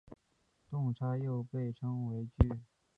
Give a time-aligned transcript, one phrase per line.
[0.71, 2.59] 动差又被称为矩。